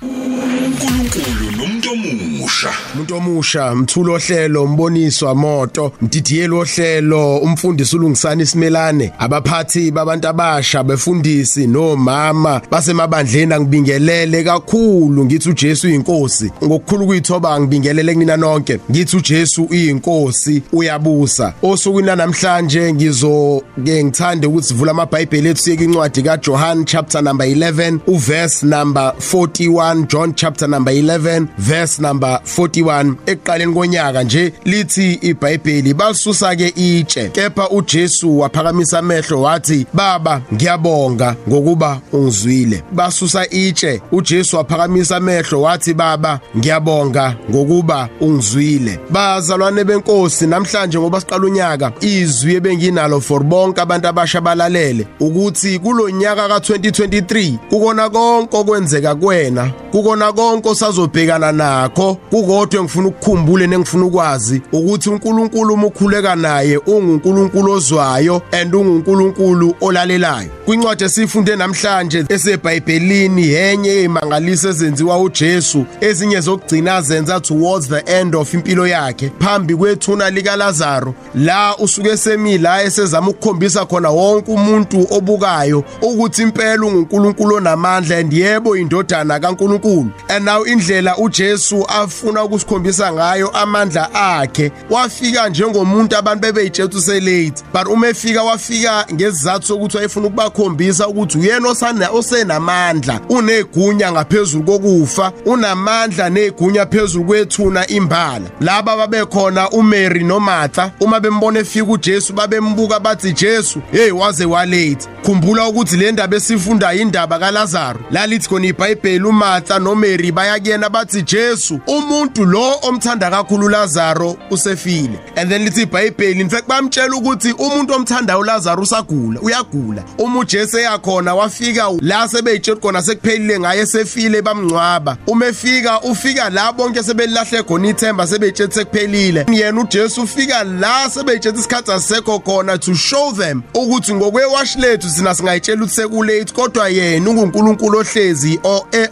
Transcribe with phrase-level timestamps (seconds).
[0.00, 2.70] you uNkulunkulu nomuntu omusha.
[2.94, 11.66] Umuntu omusha mthulo hlelo mboniswa moto mdidiyelo hlelo umfundisi ulungisana isimelane abaphathi babantu abasha befundisi
[11.66, 15.24] nomama basemabandleni angibingelele kakhulu.
[15.24, 16.50] Ngithi uJesu uyinkosi.
[16.64, 18.78] Ngokukhulu kuyithoba ngibingelele kunina nonke.
[18.90, 21.54] Ngithi uJesu uyinkosi uyabusa.
[21.62, 27.98] Osukwini namhlanje ngizo ke ngithande ukuthi sivula amabhayibheli ethu siyeke incwadi kaJohn chapter number 11
[28.06, 35.94] uverse number 41 John chapter number 11 verse number 41 ekuqaleni konyaka nje lithi iBhayibheli
[35.94, 44.56] balisusa ke itshe kepha uJesu waphakamisa amehlo wathi baba ngiyabonga ngokuba ungizwile basusa itshe uJesu
[44.56, 48.98] waphakamisa amehlo wathi baba ngiyabonga ngokuba ungizwile.
[49.10, 56.48] Bazalwane benkosi namhlanje ngoba siqala unyaka izwi ebenginalo for bonke abantu abasha balalele ukuthi kulonyaka
[56.48, 65.10] ka2023 kukona konke okwenzeka kuwena kukona konke osazobhekana nakho kukodwa ngifuna ukukhumbule nengifuna ukwazi ukuthi
[65.10, 70.48] uNkulunkulu uma ukhuleka naye unguNkulunkulu ozwayo and unguNkulunkulu olalelayo.
[70.64, 78.54] Kwincwadi esifunde namhlanje esebhayibhelini yenye yemangaliso ezenziwa uJesu ezinye zokugcina zenza towards the end of
[78.54, 85.84] impilo yakhe phambi kwethuna lika Lazaro la usuke semila esezama ukukhombisa khona wonke umuntu obukayo
[86.02, 90.10] ukuthi impela unguNkulunkulu onamandla and yebo indodana kaNkulunkulu.
[90.28, 94.72] And now indlela uJesu afuna ukusikhombisa ngayo amandla akhe.
[94.90, 101.68] Wafika njengomuntu abantu bebeyitshela uselate but uma efika wafika ngesizathu sokuthi wayefuna ukubakhombisa ukuthi uyena
[101.68, 108.50] osana osenamandla unegunya ngaphezulu kokufa unamandla negunya phezulu kwethuna imbala.
[108.60, 115.08] Laba babekhona uMary noMartha uma bembona efika uJesu babembuka bathi Jesu hey waze walate.
[115.22, 121.80] Khumbula ukuthi le ndaba esifunda indaba kaLazaro lalithi khona iBhayibheli uMartha noMary bayakuyena bathi Jesu
[121.86, 125.18] umuntu lo omthanda kakhulu Lazaro usefile.
[125.36, 130.04] And then lithi iBhayibheli in fact bamtshela ukuthi umuntu omthandayo Lazaro usagula uyagula.
[130.18, 135.16] Uma uJesu yakhona wafika la sebeyitshela khona sekuphelile ngaye sefile bamngcwaba.
[135.26, 139.46] Uma efika ufika la bonke sebelahle khona ithemba sebeyitshela sekuphelile.
[139.52, 145.34] Yena uJesu ufika la sebeyitshela isikhathi asisekho khona to show them ukuthi ngokwewash lethu sina
[145.34, 148.60] singayitshela ukuthi sekulate kodwa yena unguNkulunkulu ohlezi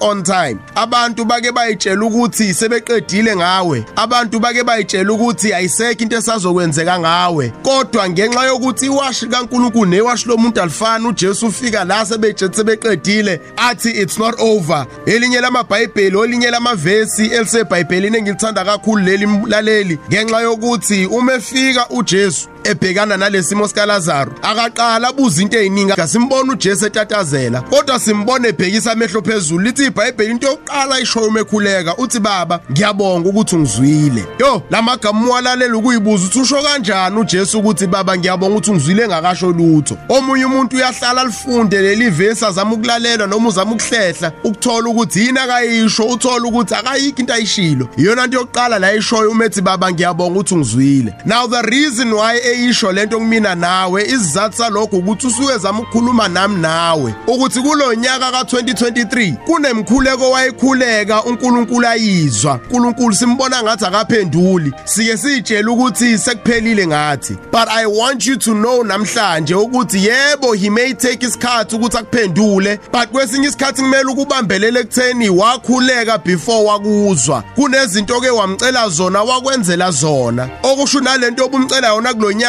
[0.00, 0.58] on time.
[0.74, 3.84] Abantu bake bayitshela ukuthi sebeqedile ngawe.
[3.96, 7.52] Abantu bake bayitshela ukuthi ayisekho into esazokwenzeka ngawe.
[7.62, 14.18] Kodwa ngenxa yokuthi iwashi kaNkulunkulu newashi lomuntu alifana uJesu ufika la sebeyitshela sebeqedile athi it's
[14.18, 14.86] not over.
[15.06, 23.16] Elinye lamabhayibheli olinye lamavesi elisebhayibhelini engilithanda kakhulu leli laleli ngenxa yokuthi uma efika uJesu ebhekana
[23.16, 24.32] nalesimo sikaLazaro.
[24.42, 29.64] Akaqala abuza into eziningi ngasimbona uJesu etatazela kodwa simbone ebhekisa amehlo phezulu.
[29.64, 34.24] Lithi iBhayibheli into yokuqala ishoyo mekhuleka uthi baba ngiyabonga ukuthi ungizwile.
[34.38, 39.96] Yo lamagama mwalalela ukuyibuza ukuthi usho kanjani uJesu ukuthi baba ngiyabonga ukuthi ungizwile engakasho lutho?
[40.08, 46.04] Omunye umuntu uyahlala lifunde leli vesi azama ukulalela noma uzama ukuhlehla ukuthola ukuthi yini akayisho
[46.04, 47.88] uthola ukuthi akayikho into ayishilo.
[47.96, 51.14] Iyona into yokuqala la ishoyo umethi baba ngiyabonga ukuthi ungizwile.
[51.24, 56.56] Now the reason why eyisho lento kumina nawe isizathu salokho ukuthi usuke zama ukukhuluma nami
[56.56, 57.14] nawe.
[57.26, 62.60] Ukuthi kulonyaka ka2023 kunemkhuleko wayekhuleka uNkulunkulu ayizwa.
[62.64, 64.72] uNkulunkulu simbona ngathi akaphenduli.
[64.84, 67.38] Sike sitshela ukuthi sekuphelile ngathi.
[67.52, 72.78] But i want you to know namhlanje ukuthi yebo he may take isikhathi ukuthi akuphendule
[72.92, 77.42] but kwesinye isikhathi kumele ukubambelele ekutheni wakhuleka before wakuzwa.
[77.54, 80.48] Kunezinto ke wamcela zona wakwenzela zona.
[80.62, 82.45] Okusho nalento obumcela yona kulonyaka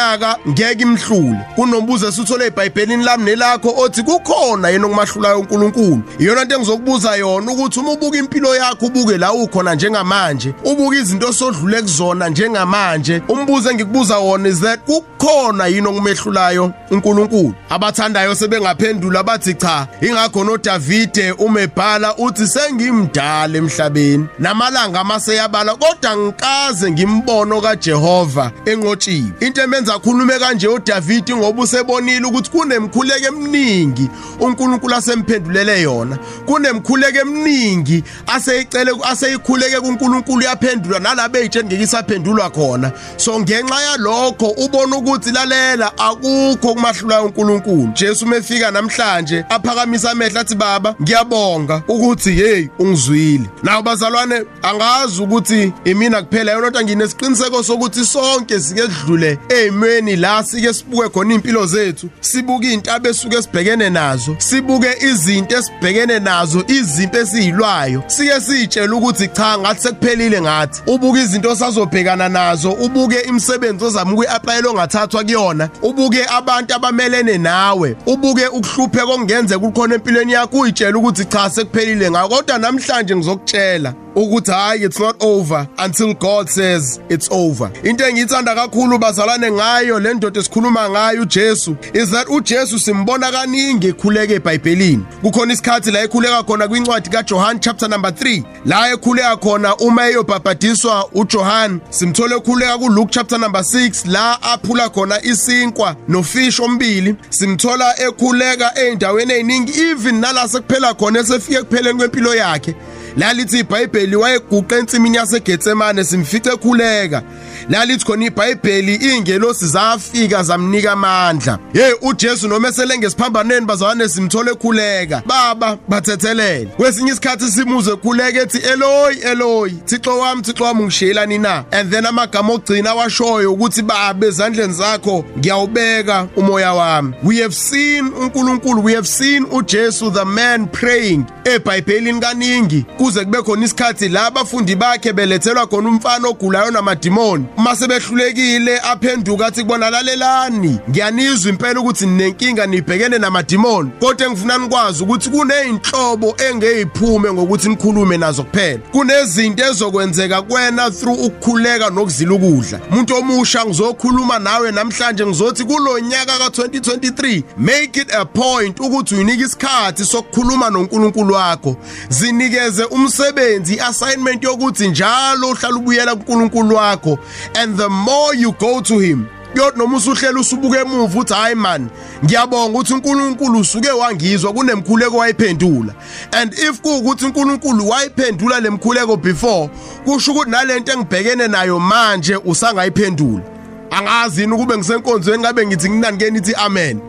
[0.48, 1.38] ngeke imhlule.
[1.56, 6.02] Kunombuzo esithole eBhayibhelini lami nelakho othi kukhona yena okumahlulayo uNkulunkulu.
[6.18, 11.32] Iyona into engizokubuza yona ukuthi uma ubuka impilo yakho ubuke la ukhona njengamanje ubuka izinto
[11.32, 13.22] sodlule kuzona njengamanje.
[13.28, 17.54] Umbuzo engikubuza wona is that kukhona yini okumehlulayo uNkulunkulu?
[17.70, 24.26] Abathandayo sebengaphendula bathi cha ingakho noDavide umebhala uthi sengimdala emhlabeni.
[24.38, 32.50] Namalanga amaseyabala kodwa ngikaze ngimbono kaJehova enqotshiwe into emenza akhulume kanje uDavide ngoba usebonile ukuthi
[32.50, 34.08] kunemkhuleko eminingi
[34.40, 36.18] uNkulunkulu asemphendulele yona.
[36.46, 42.92] Kunemkhuleko eminingi aseyicele aseyikhuleke kuNkulunkulu yaphendulwa nalabe eyitsheni ngeke isaphendulwa khona.
[43.16, 50.54] So ngenxa yalokho ubona ukuthi lalela akukho kumahlula uNkulunkulu Jesu mefika namhlanje aphakamisa amehlo athi
[50.54, 53.50] baba ngiyabonga ukuthi hey ungizwile.
[53.62, 60.44] Nawo bazalwane angazi ukuthi imina kuphela yona kodwa nginesiqiniseko sokuthi sonke sike sidlule ezimweni la
[60.44, 67.16] sike sibuke khona impilo zethu sibuke intaba esuke sibhekene nazo sibuke izinto esibhekene nazo izimpi
[67.16, 70.82] esizilwayo sike sitshela ukuthi cha ngathi sekuphelile ngathi.
[70.86, 78.46] Ubuke izinto osazobhekana nazo ubuke imisebenzi ozama ukuyi-aplayela ongathathwa kuyona ubuke abantu abamelene nawe ubuke
[78.46, 84.84] ukuhlupheka okungenzeka ukukhona empilweni yakho uyitshela ukuthi cha sekuphelile ngako kodwa namhlanje ngizokutshela ukuthi hayi
[84.84, 87.70] it's not over until God says it's over.
[87.84, 93.86] Into engiyithanda kakhulu bazalwane ngayo le ndoda esikhuluma ngayo uJesu is that uJesu simbona kaningi
[93.86, 95.04] ekhuleka eBhayibhelini?
[95.22, 101.08] Kukhona isikhathi la ekhuleka khona kwincwadi kaJohn chapter number 3 la ekhuleka khona uma eyobhabhadiswa
[101.14, 108.76] uJohn simthole ekhuleka kuLuke chapter number 6 la aphula khona isinkwa nofish ombili simthola ekhuleka
[108.76, 112.74] eindaweni eziningi even nala sekuphela khona esefike kupheleni kwempilo yakhe.
[113.18, 117.22] Lalithi iBhayibheli wayeguqa ensimini yaseGetsemane simfice ekhuleka.
[117.68, 121.58] Lalithi khona iBhayibheli ingelosi zafika zamnika amandla.
[121.72, 125.22] Hey uJesu noma esele ngesiphambaneni bazalwane simthole ekhuleka.
[125.26, 126.66] Baba bathethelele.
[126.66, 131.64] Kwesinye isikhathi simuze ekhuleka ethi Eloi Eloi Thixo wami Thixo wami ngishiyelani na?
[131.72, 137.14] And then amagama ogcina washoyo ukuthi baba ezandleni zakho ngiyawubeka umoya wami.
[137.22, 143.42] We have seen uNkulunkulu we have seen uJesu the man praying eBhayibhelini kaningi kuze kube
[143.42, 147.46] khona isikhathi la abafundi bakhe belethelwa khona umfana ogulayo namadimoni.
[147.56, 150.78] Mase behlulekile aphenduka athi kubona lalelani.
[150.90, 153.90] Ngiyanizwa impela ukuthi ninenkinga nibhekene namadimoni.
[154.00, 158.78] Kodwa engifuna nikwazi ukuthi kuneyinhlobo engeyiphume ngokuthi nikhulume nazo kuphela.
[158.92, 162.80] Kunezinto ezokwenzeka kwena through ukukhuleka nokuzila ukudla.
[162.90, 170.04] Umuntu omusha ngizokhuluma nawe namhlanje ngizothi kulonyaka ka2023 make it a point ukuthi uyinika isikhathi
[170.04, 171.76] sokukhuluma noNkulunkulu wakho.
[172.08, 177.18] Zinikeze umsebenzi assignment yokuthi njalo uhlala ubuyela kuNkulunkulu wakho
[177.54, 181.88] and the more you go to him yodwa noma usuhlela usubuka emuva uthi hayi man
[182.24, 185.94] ngiyabonga ukuthi uNkulunkulu usuke wangizwa kunemkhuleko wayiphendula.
[186.32, 189.70] And if kuukuthi uNkulunkulu wayiphendula lemkhuleko before
[190.04, 193.42] kusho ukuthi nalento engibhekene nayo manje usangayiphendula.
[193.90, 197.00] Angazi yini ukube ngisenkonzweni ngabe ngithi nginani nithi amen?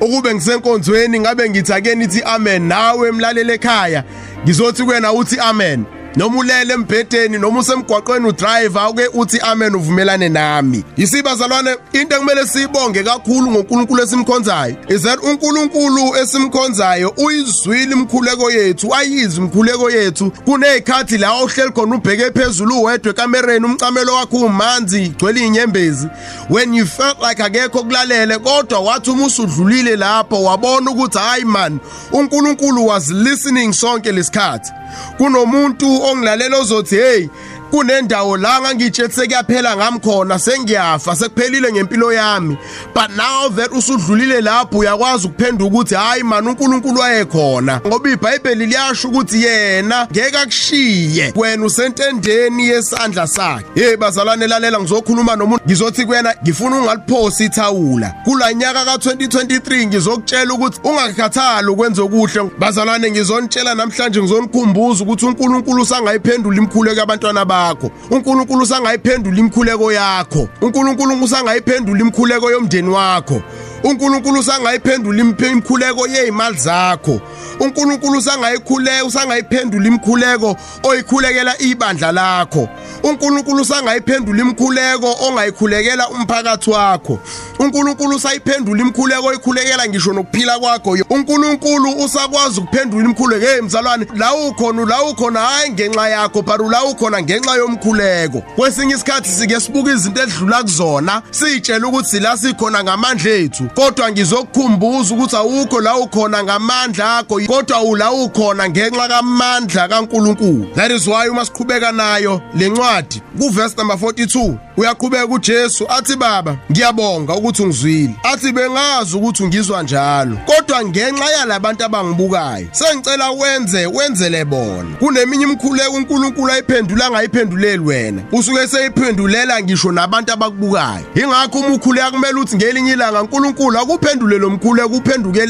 [0.00, 2.62] Ukube ngisenkonzweni ngabe ngithi ake nithi amen?
[2.62, 4.04] Nawe emlalele ekhaya
[4.44, 5.84] ngizothi kuwena uthi amen.
[6.16, 10.84] Noma ulele embhedeni noma usemgwaqweni udriver ake uthi amen uvumelane nami.
[10.96, 19.44] Yisibazalwane into ekumele siyibonge kakhulu ngoNkulunkulu esimkhonzayo is that uNkulunkulu esimkhonzayo uyizwile imkhuleko yethu ayizwe
[19.44, 20.30] imkhuleko yethu.
[20.30, 26.08] Kunezikhathi la ohleli khona ubheke phezulu uwedwe ekamereni umcamelo wakho umanzi igcwele inyembezi
[26.50, 31.78] when you felt like akekho kulalele kodwa wathi uma usudlulile lapho wabona ukuthi hayi man
[32.12, 34.72] uNkulunkulu was listening sonke lesikhathi.
[35.16, 37.28] Kunomuntu ongilalela ozothi hey
[37.72, 42.58] kunendawo la ngangitshetse kuyaphela ngami khona sengiyafa sekuphelile ngempilo yami.
[42.94, 47.80] But now that usudlulile lapho uyakwazi ukuphenduka ukuthi hayi man uNkulunkulu wayekhona.
[47.86, 53.64] Ngoba iBhayibheli liyasho ukuthi yena ngeke akushiye wena usentendeni yesandla sakhe.
[53.74, 55.64] Hey bazalwane lalela ngizokhuluma nomuntu.
[55.66, 58.14] Ngizothi kuyena ngifuna ungaliphosi ithawula.
[58.24, 62.50] Kulanyaka ka2023 ngizokutshela ukuthi ungakhathali ukwenza okuhle.
[62.58, 70.48] Bazalwane ngizonitshela namhlanje ngizonikhumbuza ukuthi uNkulunkulu usangayiphendula imkhuleko yabantwana bakho bakho uNkulunkulu usangayiphendula imkhuleko yakho.
[70.60, 73.42] uNkulunkulu usangayiphendula imkhuleko yomndeni wakho.
[73.84, 77.20] uNkulunkulu usangayiphendula imkhuleko yezimali zakho.
[77.60, 82.68] uNkulunkulu usangayikhuleka usangayiphendula imkhuleko oyikhulekela ibandla lakho.
[83.02, 87.18] uNkulunkulu usangayiphendula imkhuleko ongayikhulekela umphakathi wakho.
[87.58, 90.96] uNkulunkulu usayiphendula imkhuleko oyikhulekela ngisho nokuphila kwakho.
[91.10, 96.84] uNkulunkulu usakwazi ukuphendula imkhuleko hey mzalwane la ukhona la ukhona hayi ngenxa yakho but la
[96.84, 98.42] ukhona ngenxa yomkhuleko.
[98.56, 103.68] Kwesinye isikhathi sike sibuka izinto edlula kuzona sitshela ukuthi la sikhona ngamandla ethu.
[103.74, 110.74] Kodwa ngizokukhumbuza ukuthi awukho la ukhona ngamandla akho kodwa ula ukhona ngenxa kamandla kaNkuluNkulu.
[110.74, 117.34] That is why uma siqhubeka nayo lencwadi kuverse number 42 uyaqhubeka uJesu athi baba ngiyabonga
[117.34, 118.14] ukuthi ungizwile.
[118.22, 124.96] Athi bengazi ukuthi ungizwa njalo kodwa ngenxa yalabantu abangibukayo sengicela wenze wenzele bona.
[124.98, 128.22] Kuneminye imkhuleko uNkulunkulu ayiphendula angayiphenduleli wena.
[128.32, 131.04] Usuke seyiphendulela ngisho nabantu abakubukayo.
[131.14, 135.48] Ingakho uma ukhuleka kumele uthi ngelinye ilanga uNkulunkulu akuphendule lo mkhuleko uphenduke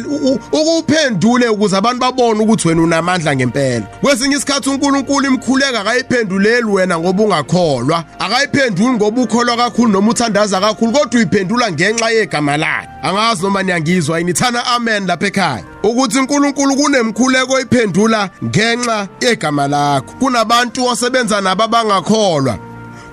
[0.53, 3.87] ukuphendule ukuze abantu babone ukuthi wena unamandla ngempela.
[4.01, 8.05] Kwesinye isikhathi uNkulunkulu imkhuleka akayiphenduleli wena ngoba ungakholwa.
[8.19, 12.89] Akayiphenduli ngoba ukholwa kakhulu noma uthandaza kakhulu kodwa uyiphendula ngenxa yegama lakhe.
[13.03, 15.65] Angazi noma niyangizwa inithana amen lapha ekhaya.
[15.83, 20.13] Ukuthi uNkulunkulu kunemkhuleko oyiphendula ngenxa yegama lakho.
[20.13, 22.59] Kunabantu osebenza nabo abangakholwa.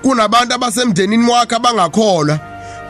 [0.02, 2.38] Kunabantu abasemndenini wakhe abangakholwa.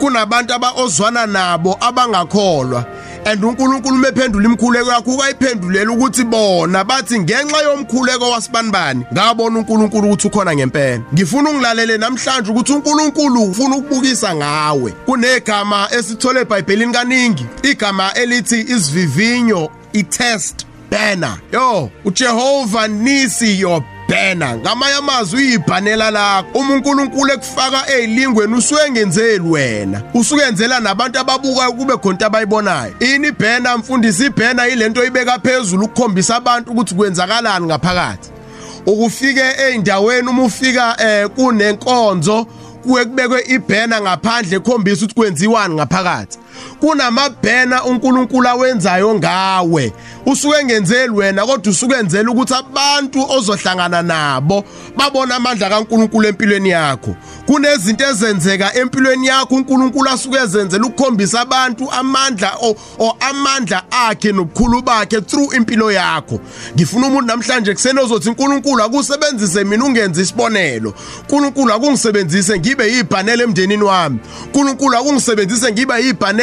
[0.01, 2.85] Kunabantu abaozwana nabo abangakholwa.
[3.25, 10.27] And uNkulunkulu mephendula imkhuleko yakho ukayiphendulela ukuthi bona bathi ngenxa yomkhuleko wasibanibani ngabona uNkulunkulu ukuthi
[10.27, 11.03] ukhona ngempela.
[11.13, 14.91] Ngifuna ungilalele namhlanje ukuthi uNkulunkulu ufuna ukubukisa ngawe.
[15.05, 21.37] Kunegama esithole eBhayibhelini kaningi igama elithi isivivinyo i-test banner.
[21.53, 26.59] Yo uJehova nisi your banner ngamanye amazwi uyibhanela lakho.
[26.59, 30.01] Uma uNkulunkulu ekufaka ezilingweni usuke ngenzeli wena.
[30.13, 32.93] Usukenzela nabantu ababukayo kube khona abayibonayo.
[32.99, 38.29] Ini ibhanner mfundisi ibhanner ilento ibeka phezulu ukukhombisa abantu ukuthi kwenzakalani ngaphakathi.
[38.85, 42.47] Ukufike eindaweni uma ufika eh kunenkonzo
[42.83, 46.37] kuwe kubekwe ibhena ngaphandle ekhombisa ukuthi kwenziwani ngaphakathi.
[46.79, 49.93] Kunamabhena uNkulunkulu awenzayo ngawe.
[50.25, 54.63] Usuke ngenzeli wena kodwa usuke enzela ukuthi abantu ozohlangana nabo
[54.97, 57.15] babone amandla kaNkulunkulu empilweni yakho.
[57.45, 65.21] Kunezinto ezenzeka empilweni yakho uNkulunkulu asuke ezenzela ukukhombisa abantu amandla o amandla akhe nobukhulu bakhe
[65.21, 66.39] through impilo yakho.
[66.75, 70.93] Ngifuna umuntu namhlanje kusenozothi uNkulunkulu akusebenzise mina ungenza isibonelo.
[71.21, 74.19] uNkulunkulu akungisebenzise ngibe yibhanela emndenini wami.
[74.45, 75.93] uNkulunkulu akungisebenzise ngibe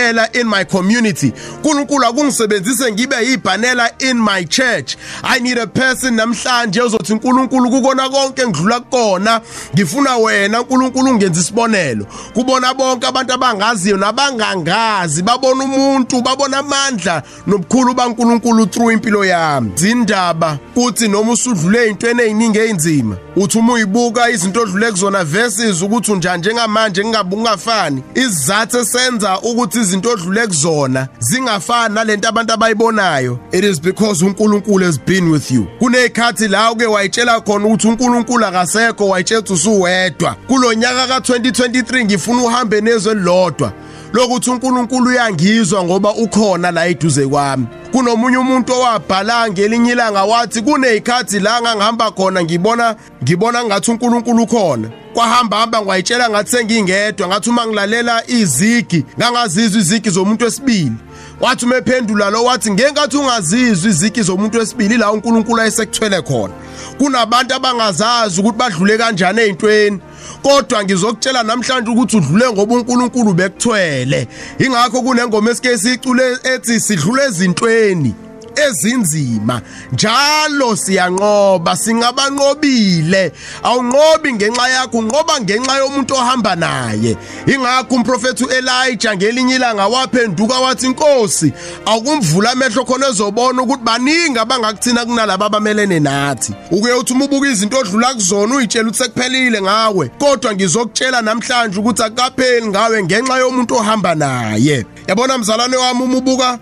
[0.09, 1.33] yibhanela in my community.
[1.65, 4.97] uNkulunkulu akungisebenzise ngibe yibhanela in my church.
[5.23, 9.41] I need a person namhlanje ozothi uNkulunkulu kukona konke ngidlula kukona.
[9.75, 12.07] Ngifuna wena uNkulunkulu ungenza isibonelo.
[12.35, 19.73] Kubona bonke abantu abangaziyo nabangangazi babona umuntu babona amandla nobukhulu baNkulunkulu through impilo yami.
[19.75, 26.13] Zindaba kuthi noma usudlule ezintweni eziningi ezinzima uthi uma uyibuka izinto odlule kuzona verses ukuthi
[26.13, 33.39] unjani njengamanje ngingabuka ungafani isizathu esenza ukuthi izinto odlule kuzona zingafani nalento abantu abayibonayo.
[33.53, 35.67] It is because uNkulunkulu has been with you.
[35.79, 40.37] Kunezikhathi la uke wayitshela khona ukuthi uNkulunkulu akasekho wayitshela usuwedwa.
[40.47, 43.73] Kulonyaka ka2023 ngifuna uhambe nezwe lodwa
[44.13, 47.67] lokuthi uNkulunkulu uyangizwa ngoba ukhona la eduze kwami.
[47.93, 54.89] Kunomunye umuntu owabhala ngelinye ilanga wathi kunezikhathi la ngangihamba khona ngibona ngibona ngathi uNkulunkulu ukhona.
[55.15, 57.29] Kwahamba hamba ngwayitshela ngathi sengingedwa.
[57.29, 60.93] Ngathi uma ngilalela izigi ngangazizwa izigi zomuntu wesibili.
[61.41, 66.55] Wathi umephendula lo wathi ngenkathi ungazizwa izigi zomuntu wesibili la uNkulunkulu ayesekuthwele khona.
[66.99, 70.01] Kunabantu abangazazi ukuthi badlule kanjani ezintweni
[70.43, 74.29] kodwa ngizokutshela namhlanje ukuthi udlule ngoba uNkulunkulu bekuthwele.
[74.59, 78.28] Ingakho kunengoma esike sicule ethi sidlule ezintweni.
[78.67, 79.61] Ezinzima.
[79.93, 83.33] Njalo siyanqoba singabanqobile.
[83.63, 87.17] Awunqobi ngenxa yakho unqoba ngenxa yomuntu ohamba naye.
[87.47, 91.53] Ingakho umprofeti uElijah ngelinye ilanga waphenduka wathi inkosi
[91.87, 96.53] akumvula amehlo khona ezobona ukuthi baningi abangakuthina kunalabo abamelene nathi.
[96.71, 100.11] Ukuye uthi umubuka izinto odlula kuzona uyitshela ukuthi sekuphelile ngawe.
[100.19, 104.87] Kodwa ngizokutshela namhlanje ukuthi akapheli ngawe ngenxa yomuntu ohamba naye.
[105.07, 106.59] Yabona mzalwane wami uma ubuka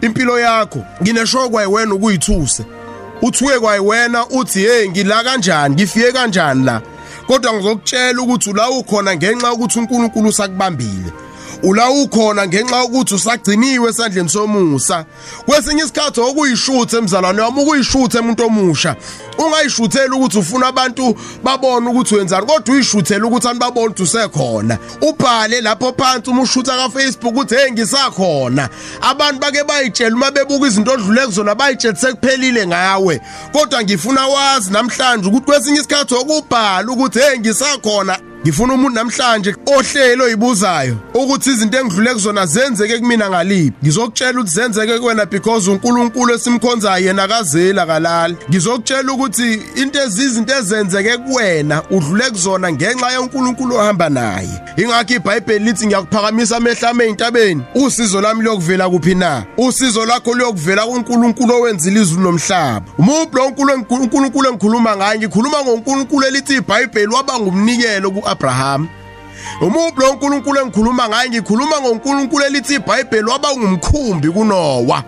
[0.00, 2.64] impilo yakho ngineshokwa yiwena ukuyithuse.
[3.22, 5.74] Uthuke kwayiwena uthi hey ngila kanjani?
[5.74, 6.80] Ngifike kanjani la?
[7.26, 11.12] Kodwa ngizokutshela ukuthi ula ukhona ngenxa ukuthi uNkulunkulu usakubambile.
[11.62, 15.04] Ula ukhona ngenxa ukuthi usagciniwe esandleni somusa.
[15.46, 18.96] Kwesinye isikhathi okuyishuthe emzalwane wami ukuyishuthe umuntu omusha.
[19.38, 24.78] Ungayishutheli ukuthi ufuna abantu babone ukuthi wenzani kodwa uyishuthela ukuthi anibabone ukuthi usekhona.
[25.00, 28.68] Ubhale lapho phansi uma ushutha ka Facebook uthi hey ngisakhona.
[29.00, 33.20] Abantu bake bayitshela uma bebuka izinto odlule kuzona bayitshela sekuphelile ngawe.
[33.52, 38.18] Kodwa ngifuna wazi namhlanje ukuthi kwesinye isikhathi okubhala ukuthi hey ngisakhona.
[38.42, 44.98] Ngifuna umuntu namhlanje ohlelo oyibuzayo ukuthi izinto engidlule kuzona zenzeke kumina ngalipi ngizokutshela ukuthi zenzeke
[44.98, 49.27] kuwena because uNkulunkulu esimkhonzayo yena kazela kalala ngizokutshela ukuthi
[49.76, 54.60] into ezizinto ezenzeke kuwena udlule kuzona ngenxa yoNkulunkulu ohamba naye.
[54.76, 59.44] Ingakho iBhayibheli lithi ngiyakuphakamisa amehla ame entabeni usizo lami lokuvela kuphi na?
[59.56, 67.14] Usizo lakho lokuvela kuNkulunkulu owenzile izulu nomhlaba umuphi uNkulunkulu engikhuluma ngaye ngikhuluma ngoNkulunkulu elithi iBhayibheli
[67.14, 68.88] waba ngumnikelo kuAbraham.
[69.60, 75.04] Umuphi uNkulunkulu engikhuluma ngaye ngikhuluma ngoNkulunkulu elithi iBhayibheli waba ngumkhumbi kuNowa.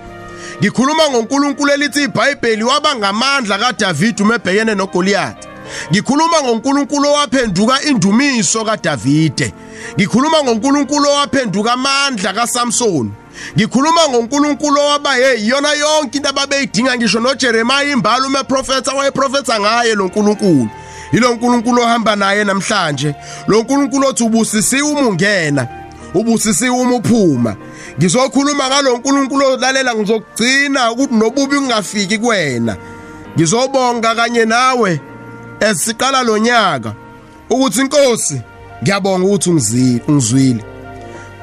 [0.60, 5.46] Ngikhuluma ngoNkulunkulu elithi iBhayibheli waba ngamandla kaDavid umebhekene noGoliath.
[5.90, 9.52] Ngikhuluma ngoNkulunkulu owaphenduka indumiso kaDavide.
[9.96, 13.12] Ngikhuluma ngoNkulunkulu owaphenduka amandla kaSamson.
[13.56, 19.94] Ngikhuluma ngoNkulunkulu owaba hey yona yonke into ababeyidinga ngisho noJeremiah imbali uma eprofetha wayeprofetha ngaye
[19.94, 20.68] lo nkulunkulu.
[21.12, 23.14] Yilo nkulunkulu ohamba naye namhlanje.
[23.48, 25.68] Lo nkulunkulu othi ubusisiwe uma ungena
[26.14, 27.56] ubusisiwe uma uphuma.
[27.98, 32.76] Ngizokhuluma ngalo nkulunkulu olalela ngizokugcina ukuthi nobubi ungafiki kuwena.
[33.36, 35.00] Ngizobonga kanye nawe
[35.60, 36.94] esiqala lo nyaka
[37.50, 38.40] ukuthi inkosi
[38.82, 39.50] ngiyabonga ukuthi
[40.08, 40.64] ungizwile.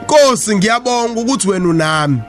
[0.04, 2.22] Nkosi ngiyabonga ukuthi wena unami.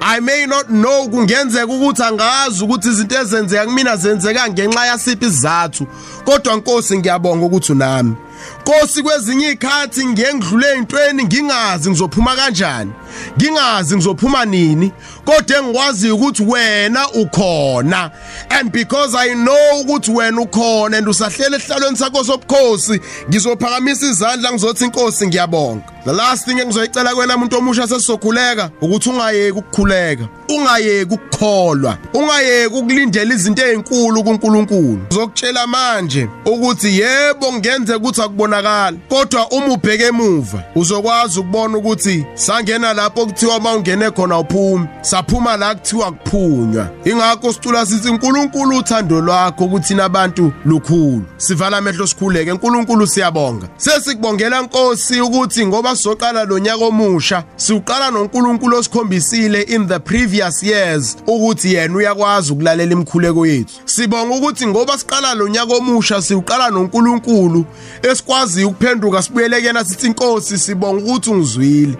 [0.00, 5.86] I may not know kungenzeka ukuthi angazi ukuthi izinto ezenzeka kumina zenzeka ngenxa yasiphi isizathu
[6.24, 8.16] kodwa Nkosi ngiyabonga ukuthi unami.
[8.60, 12.92] Nkosi kwezinye ikhathi ngiye ngidlule ezintweni ngingazi ngizophuma kanjani.
[13.36, 14.92] Ngingazi ngizophuma nini
[15.24, 18.10] kodwa engikwazi ukuthi wena ukhona.
[18.50, 24.84] And because i know ukuthi wena ukhona and usahlela ehlalweni sakho sobukhosi ngizophakamisa izandla ngizothi
[24.84, 25.96] inkosi ngiyabonga.
[26.04, 33.34] The last thing engizoyicela kwena umuntu omusha sesizokhuleka ukuthi ungayeki ukukhuleka ungayeki ukukholwa ungayeki ukulindela
[33.34, 34.98] izinto ezinkulu kuNkulunkulu.
[35.10, 42.94] Uzokutshela manje ukuthi yebo ngenzeka ukuthi akubonakala kodwa uma ubheke emuva uzokwazi ukubona ukuthi sangena
[42.96, 46.88] lapho kuthiwa mawungene khona uphuma saphuma la kuthiwa kuphunywa.
[47.04, 51.22] Ingakho sicula sithi uNkulunkulu uthando lwakho ukuthi nabantu lukhulu.
[51.36, 52.52] Sivala amehlo sikhuleke.
[52.52, 53.68] uNkulunkulu siyabonga.
[53.76, 61.16] Sesikubongela Nkosi ukuthi ngoba sizoqala lo nyaka omusha siuqala noNkulunkulu osikhombisile in the previous years
[61.26, 63.74] ukuthi yena uyakwazi ukulalela imikhuleko yethu.
[63.84, 67.64] Sibonga ukuthi ngoba siqala lo nyaka omusha siuqala noNkulunkulu
[68.02, 71.96] esikwazi ukuphenduka sibuyele kuyena sithi inkosi sibonga ukuthi ungizwile.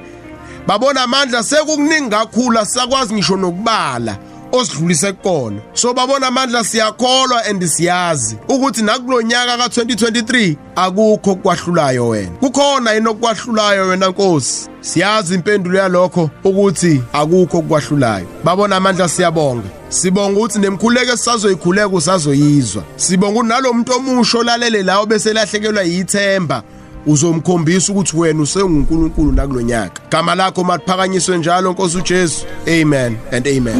[0.67, 4.19] Babona amandla sekukuningi kakhulu asakwazi ngisho nokubala
[4.53, 12.31] osidlulise kukona so babona amandla siyakholwa and siyazi ukuthi nakulonyaka ka2023 akukho okwahlulayo wena.
[12.31, 14.69] Kukhona inokwahlulayo wena Nkosi?
[14.81, 19.69] Siyazi impendulo yalokho ukuthi akukho okwahlulayo babona amandla siyabonga.
[19.89, 22.83] Sibonga ukuthi nemkhuleko esisazoyikhuleka usazoyizwa.
[22.97, 26.63] Sibonga unalomuntu omusho lalele lawo bese lahlekelwa yithemba.
[27.07, 32.47] Uzomkhombisa ukuthi wena usengunkulunkulu nakulonyaka gama lakho maliphakanyiswe njalo nkosi uJesu.
[32.67, 33.77] Amen and amen.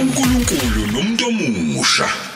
[0.00, 2.29] uNkulunkulu nomuntu omusha.